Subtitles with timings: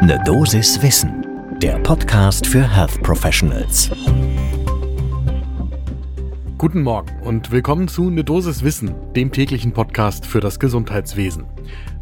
[0.00, 1.26] Ne Dosis Wissen,
[1.60, 3.90] der Podcast für Health Professionals.
[6.56, 11.46] Guten Morgen und willkommen zu Ne Dosis Wissen, dem täglichen Podcast für das Gesundheitswesen.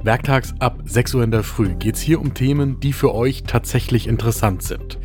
[0.03, 3.45] Werktags ab 6 Uhr in der Früh geht es hier um Themen, die für euch
[3.45, 4.99] tatsächlich interessant sind.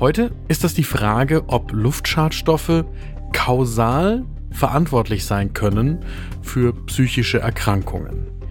[0.00, 2.84] Heute ist das die Frage, ob Luftschadstoffe
[3.32, 6.04] kausal verantwortlich sein können
[6.42, 8.41] für psychische Erkrankungen.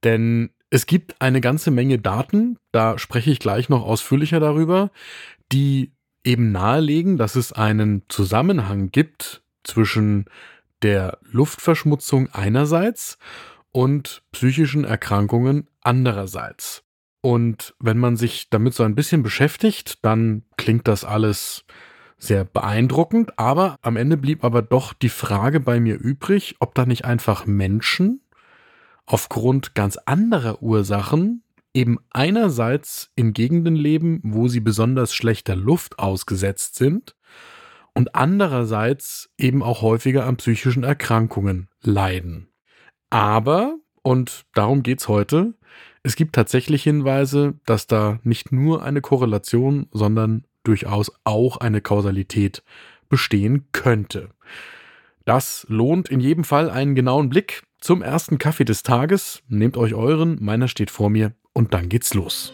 [0.04, 4.92] Denn es gibt eine ganze Menge Daten, da spreche ich gleich noch ausführlicher darüber,
[5.52, 5.92] die
[6.24, 10.26] eben nahelegen, dass es einen Zusammenhang gibt zwischen
[10.82, 13.18] der Luftverschmutzung einerseits
[13.72, 16.84] und psychischen Erkrankungen andererseits.
[17.22, 21.66] Und wenn man sich damit so ein bisschen beschäftigt, dann klingt das alles
[22.18, 26.86] sehr beeindruckend, aber am Ende blieb aber doch die Frage bei mir übrig, ob da
[26.86, 28.22] nicht einfach Menschen
[29.06, 36.76] aufgrund ganz anderer Ursachen eben einerseits in Gegenden leben, wo sie besonders schlechter Luft ausgesetzt
[36.76, 37.16] sind
[37.94, 42.50] und andererseits eben auch häufiger an psychischen Erkrankungen leiden.
[43.12, 45.54] Aber, und darum geht's heute,
[46.02, 52.64] es gibt tatsächlich Hinweise, dass da nicht nur eine Korrelation, sondern durchaus auch eine Kausalität
[53.10, 54.30] bestehen könnte.
[55.26, 59.42] Das lohnt in jedem Fall einen genauen Blick zum ersten Kaffee des Tages.
[59.48, 62.54] Nehmt euch euren, meiner steht vor mir und dann geht's los.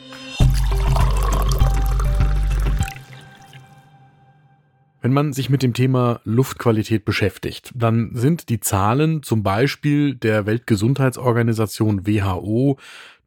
[5.03, 10.46] Wenn man sich mit dem Thema Luftqualität beschäftigt, dann sind die Zahlen zum Beispiel der
[10.46, 12.78] Weltgesundheitsorganisation WHO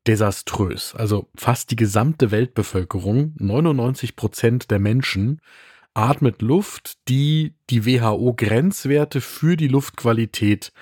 [0.06, 0.94] desaströs.
[0.94, 5.40] Also fast die gesamte Weltbevölkerung, 99 Prozent der Menschen,
[5.94, 10.72] atmet Luft, die die WHO-Grenzwerte für die Luftqualität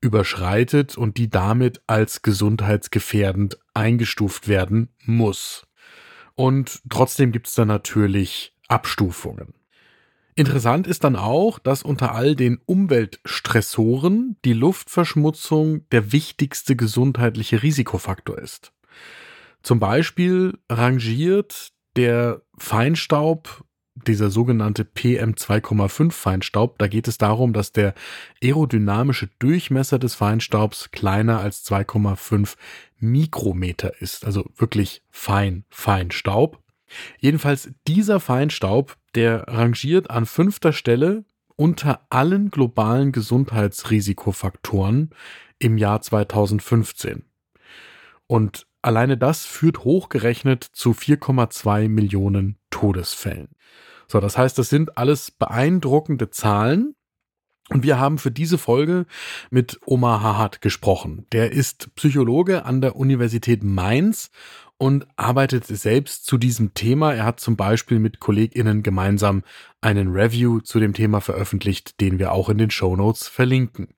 [0.00, 5.66] überschreitet und die damit als gesundheitsgefährdend eingestuft werden muss.
[6.34, 9.54] Und trotzdem gibt es da natürlich Abstufungen.
[10.36, 18.38] Interessant ist dann auch, dass unter all den Umweltstressoren die Luftverschmutzung der wichtigste gesundheitliche Risikofaktor
[18.38, 18.73] ist.
[19.62, 27.94] Zum Beispiel rangiert der Feinstaub, dieser sogenannte PM2,5 Feinstaub, da geht es darum, dass der
[28.42, 32.56] aerodynamische Durchmesser des Feinstaubs kleiner als 2,5
[32.98, 36.60] Mikrometer ist, also wirklich fein, Feinstaub.
[37.20, 41.24] Jedenfalls dieser Feinstaub, der rangiert an fünfter Stelle
[41.56, 45.10] unter allen globalen Gesundheitsrisikofaktoren
[45.58, 47.24] im Jahr 2015.
[48.26, 53.48] Und alleine das führt hochgerechnet zu 4,2 Millionen Todesfällen.
[54.06, 56.94] So, das heißt, das sind alles beeindruckende Zahlen.
[57.70, 59.06] Und wir haben für diese Folge
[59.50, 61.26] mit Omar Hahat gesprochen.
[61.32, 64.30] Der ist Psychologe an der Universität Mainz
[64.76, 67.14] und arbeitet selbst zu diesem Thema.
[67.14, 69.44] Er hat zum Beispiel mit KollegInnen gemeinsam
[69.80, 73.94] einen Review zu dem Thema veröffentlicht, den wir auch in den Show Notes verlinken.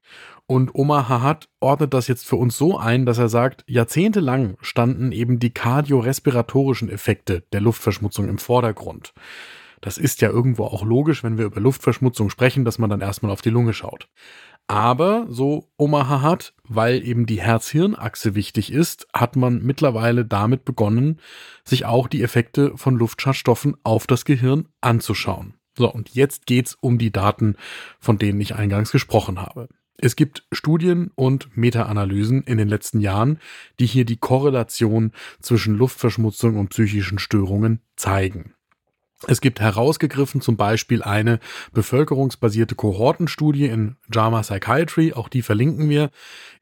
[0.46, 5.10] Und Omar Hahat ordnet das jetzt für uns so ein, dass er sagt, jahrzehntelang standen
[5.10, 9.12] eben die kardiorespiratorischen Effekte der Luftverschmutzung im Vordergrund.
[9.80, 13.32] Das ist ja irgendwo auch logisch, wenn wir über Luftverschmutzung sprechen, dass man dann erstmal
[13.32, 14.08] auf die Lunge schaut.
[14.68, 21.20] Aber, so Omaha hat, weil eben die Herz-Hirn-Achse wichtig ist, hat man mittlerweile damit begonnen,
[21.64, 25.54] sich auch die Effekte von Luftschadstoffen auf das Gehirn anzuschauen.
[25.78, 27.56] So, und jetzt geht's um die Daten,
[28.00, 29.68] von denen ich eingangs gesprochen habe.
[29.98, 33.38] Es gibt Studien und Meta-Analysen in den letzten Jahren,
[33.78, 38.55] die hier die Korrelation zwischen Luftverschmutzung und psychischen Störungen zeigen.
[39.26, 41.40] Es gibt herausgegriffen zum Beispiel eine
[41.72, 46.10] bevölkerungsbasierte Kohortenstudie in JAMA Psychiatry, auch die verlinken wir,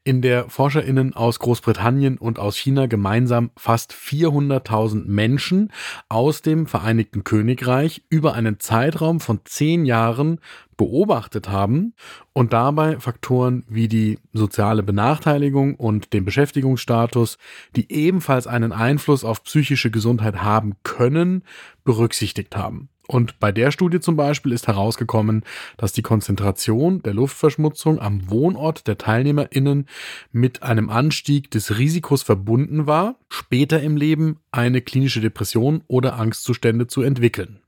[0.04, 5.72] in der ForscherInnen aus Großbritannien und aus China gemeinsam fast 400.000 Menschen
[6.10, 10.40] aus dem Vereinigten Königreich über einen Zeitraum von zehn Jahren
[10.76, 11.94] beobachtet haben
[12.34, 17.38] und dabei Faktoren wie die soziale Benachteiligung und den Beschäftigungsstatus,
[17.74, 21.44] die ebenfalls einen Einfluss auf psychische Gesundheit haben können,
[21.84, 22.90] berücksichtigt haben.
[23.06, 25.44] Und bei der Studie zum Beispiel ist herausgekommen,
[25.76, 29.86] dass die Konzentration der Luftverschmutzung am Wohnort der TeilnehmerInnen
[30.32, 36.86] mit einem Anstieg des Risikos verbunden war, später im Leben eine klinische Depression oder Angstzustände
[36.86, 37.60] zu entwickeln.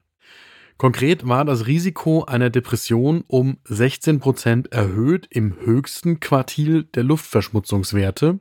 [0.78, 8.40] Konkret war das Risiko einer Depression um 16 Prozent erhöht im höchsten Quartil der Luftverschmutzungswerte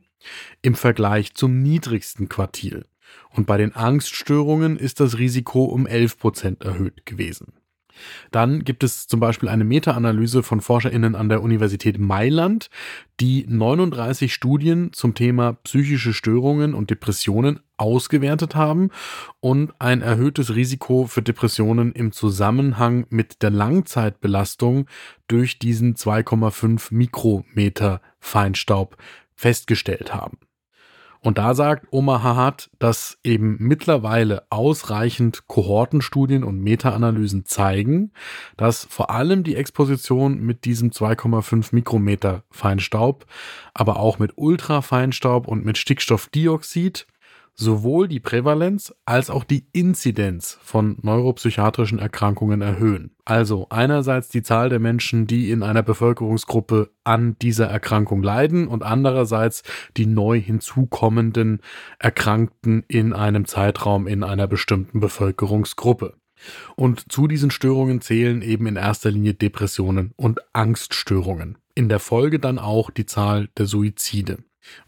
[0.60, 2.84] im Vergleich zum niedrigsten Quartil.
[3.30, 7.52] Und bei den Angststörungen ist das Risiko um 11 Prozent erhöht gewesen.
[8.30, 12.70] Dann gibt es zum Beispiel eine Meta-Analyse von ForscherInnen an der Universität Mailand,
[13.20, 18.90] die 39 Studien zum Thema psychische Störungen und Depressionen ausgewertet haben
[19.40, 24.86] und ein erhöhtes Risiko für Depressionen im Zusammenhang mit der Langzeitbelastung
[25.28, 28.96] durch diesen 2,5 Mikrometer Feinstaub
[29.34, 30.38] festgestellt haben.
[31.26, 38.12] Und da sagt Omaha hat, dass eben mittlerweile ausreichend Kohortenstudien und Meta-Analysen zeigen,
[38.56, 43.26] dass vor allem die Exposition mit diesem 2,5 Mikrometer Feinstaub,
[43.74, 47.08] aber auch mit Ultrafeinstaub und mit Stickstoffdioxid
[47.56, 53.12] sowohl die Prävalenz als auch die Inzidenz von neuropsychiatrischen Erkrankungen erhöhen.
[53.24, 58.82] Also einerseits die Zahl der Menschen, die in einer Bevölkerungsgruppe an dieser Erkrankung leiden und
[58.82, 59.62] andererseits
[59.96, 61.60] die neu hinzukommenden
[61.98, 66.14] Erkrankten in einem Zeitraum in einer bestimmten Bevölkerungsgruppe.
[66.76, 71.56] Und zu diesen Störungen zählen eben in erster Linie Depressionen und Angststörungen.
[71.74, 74.38] In der Folge dann auch die Zahl der Suizide.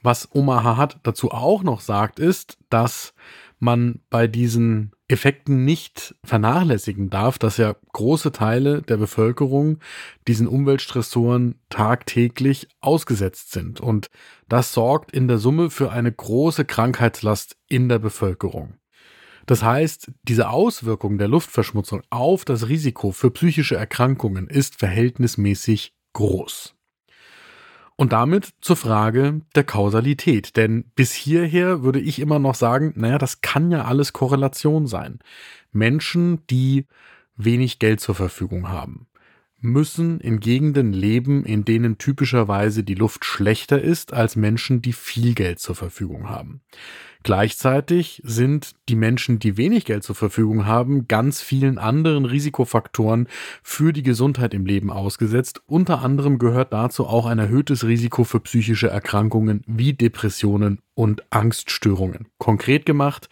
[0.03, 3.15] Was Omaha hat dazu auch noch sagt, ist, dass
[3.61, 9.79] man bei diesen Effekten nicht vernachlässigen darf, dass ja große Teile der Bevölkerung
[10.27, 13.81] diesen Umweltstressoren tagtäglich ausgesetzt sind.
[13.81, 14.11] Und
[14.49, 18.75] das sorgt in der Summe für eine große Krankheitslast in der Bevölkerung.
[19.47, 26.78] Das heißt, diese Auswirkung der Luftverschmutzung auf das Risiko für psychische Erkrankungen ist verhältnismäßig groß.
[28.01, 30.57] Und damit zur Frage der Kausalität.
[30.57, 35.19] Denn bis hierher würde ich immer noch sagen, naja, das kann ja alles Korrelation sein.
[35.73, 36.87] Menschen, die
[37.37, 39.09] wenig Geld zur Verfügung haben,
[39.59, 45.35] müssen in Gegenden leben, in denen typischerweise die Luft schlechter ist als Menschen, die viel
[45.35, 46.61] Geld zur Verfügung haben.
[47.25, 53.27] Gleichzeitig sind die Menschen, die wenig Geld zur Verfügung haben, ganz vielen anderen Risikofaktoren
[53.63, 55.61] für die Gesundheit im Leben ausgesetzt.
[55.67, 62.27] Unter anderem gehört dazu auch ein erhöhtes Risiko für psychische Erkrankungen wie Depressionen und Angststörungen.
[62.39, 63.29] Konkret gemacht,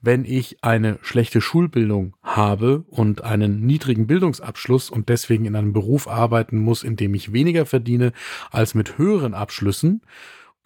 [0.00, 6.06] wenn ich eine schlechte Schulbildung habe und einen niedrigen Bildungsabschluss und deswegen in einem Beruf
[6.06, 8.12] arbeiten muss, in dem ich weniger verdiene
[8.50, 10.02] als mit höheren Abschlüssen,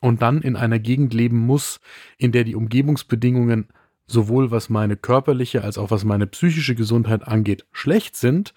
[0.02, 1.80] und dann in einer Gegend leben muss,
[2.18, 3.68] in der die Umgebungsbedingungen
[4.06, 8.52] sowohl was meine körperliche als auch was meine psychische Gesundheit angeht, schlecht sind.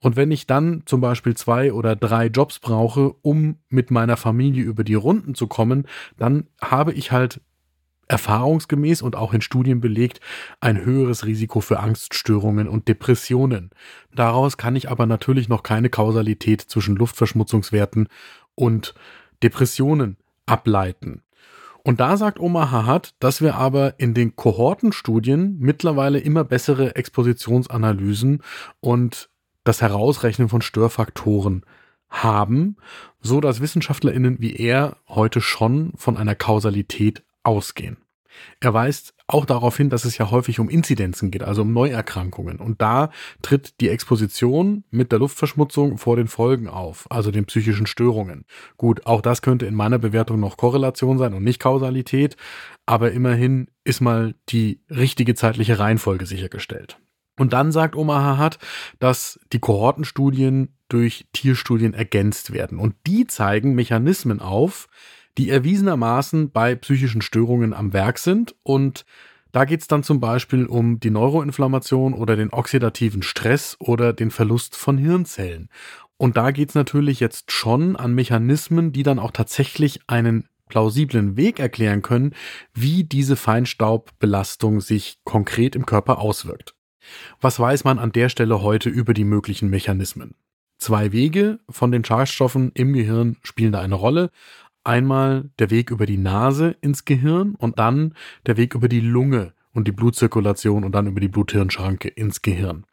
[0.00, 4.64] Und wenn ich dann zum Beispiel zwei oder drei Jobs brauche, um mit meiner Familie
[4.64, 5.86] über die Runden zu kommen,
[6.16, 7.42] dann habe ich halt
[8.06, 10.20] erfahrungsgemäß und auch in Studien belegt
[10.60, 13.70] ein höheres Risiko für Angststörungen und Depressionen.
[14.14, 18.08] Daraus kann ich aber natürlich noch keine Kausalität zwischen Luftverschmutzungswerten
[18.54, 18.94] und
[19.42, 20.16] Depressionen
[20.48, 21.22] ableiten.
[21.84, 28.42] Und da sagt Omaha Hart, dass wir aber in den Kohortenstudien mittlerweile immer bessere Expositionsanalysen
[28.80, 29.30] und
[29.64, 31.64] das Herausrechnen von Störfaktoren
[32.10, 32.76] haben,
[33.20, 37.98] so dass WissenschaftlerInnen wie er heute schon von einer Kausalität ausgehen.
[38.60, 42.58] Er weist auch darauf hin, dass es ja häufig um Inzidenzen geht, also um Neuerkrankungen.
[42.58, 43.10] Und da
[43.42, 48.46] tritt die Exposition mit der Luftverschmutzung vor den Folgen auf, also den psychischen Störungen.
[48.78, 52.36] Gut, auch das könnte in meiner Bewertung noch Korrelation sein und nicht Kausalität,
[52.86, 56.98] aber immerhin ist mal die richtige zeitliche Reihenfolge sichergestellt.
[57.38, 58.58] Und dann sagt Omaha hat,
[58.98, 62.78] dass die Kohortenstudien durch Tierstudien ergänzt werden.
[62.78, 64.88] Und die zeigen Mechanismen auf,
[65.38, 68.54] die erwiesenermaßen bei psychischen Störungen am Werk sind.
[68.64, 69.06] Und
[69.52, 74.30] da geht es dann zum Beispiel um die Neuroinflammation oder den oxidativen Stress oder den
[74.30, 75.68] Verlust von Hirnzellen.
[76.16, 81.36] Und da geht es natürlich jetzt schon an Mechanismen, die dann auch tatsächlich einen plausiblen
[81.36, 82.34] Weg erklären können,
[82.74, 86.74] wie diese Feinstaubbelastung sich konkret im Körper auswirkt.
[87.40, 90.34] Was weiß man an der Stelle heute über die möglichen Mechanismen?
[90.78, 94.30] Zwei Wege von den Schadstoffen im Gehirn spielen da eine Rolle
[94.88, 98.14] einmal der Weg über die Nase ins Gehirn und dann
[98.46, 102.84] der Weg über die Lunge und die Blutzirkulation und dann über die Bluthirnschranke ins Gehirn.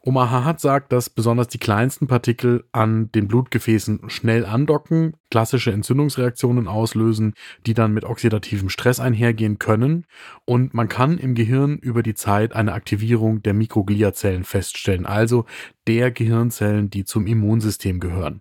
[0.00, 6.68] Omaha hat sagt, dass besonders die kleinsten Partikel an den Blutgefäßen schnell andocken, klassische Entzündungsreaktionen
[6.68, 7.34] auslösen,
[7.66, 10.06] die dann mit oxidativem Stress einhergehen können.
[10.44, 15.44] Und man kann im Gehirn über die Zeit eine Aktivierung der Mikrogliazellen feststellen, also
[15.86, 18.40] der Gehirnzellen, die zum Immunsystem gehören.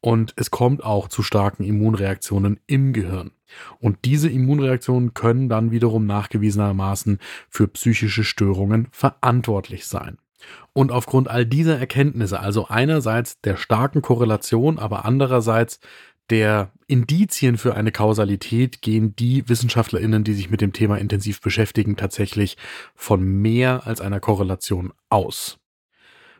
[0.00, 3.32] Und es kommt auch zu starken Immunreaktionen im Gehirn.
[3.80, 10.18] Und diese Immunreaktionen können dann wiederum nachgewiesenermaßen für psychische Störungen verantwortlich sein.
[10.72, 15.80] Und aufgrund all dieser Erkenntnisse, also einerseits der starken Korrelation, aber andererseits
[16.30, 21.96] der Indizien für eine Kausalität, gehen die Wissenschaftlerinnen, die sich mit dem Thema intensiv beschäftigen,
[21.96, 22.56] tatsächlich
[22.94, 25.59] von mehr als einer Korrelation aus.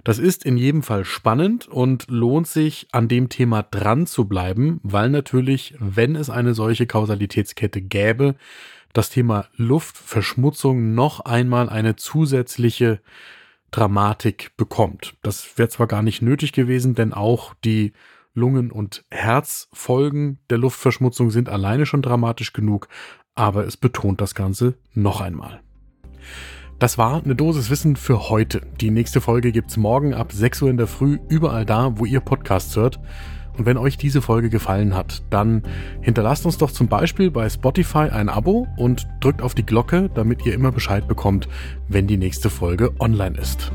[0.05, 4.81] Das ist in jedem Fall spannend und lohnt sich, an dem Thema dran zu bleiben,
[4.83, 8.35] weil natürlich, wenn es eine solche Kausalitätskette gäbe,
[8.93, 13.01] das Thema Luftverschmutzung noch einmal eine zusätzliche
[13.71, 15.15] Dramatik bekommt.
[15.23, 17.93] Das wäre zwar gar nicht nötig gewesen, denn auch die
[18.35, 22.89] Lungen- und Herzfolgen der Luftverschmutzung sind alleine schon dramatisch genug,
[23.35, 25.61] aber es betont das Ganze noch einmal.
[26.81, 28.63] Das war eine Dosis Wissen für heute.
[28.81, 32.21] Die nächste Folge gibt's morgen ab 6 Uhr in der Früh überall da, wo ihr
[32.21, 32.99] Podcasts hört.
[33.59, 35.63] Und wenn euch diese Folge gefallen hat, dann
[36.01, 40.47] hinterlasst uns doch zum Beispiel bei Spotify ein Abo und drückt auf die Glocke, damit
[40.47, 41.49] ihr immer Bescheid bekommt,
[41.87, 43.71] wenn die nächste Folge online ist.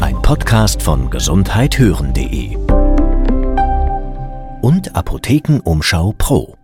[0.00, 2.56] Ein Podcast von gesundheithören.de
[4.62, 6.57] und Apothekenumschau Pro.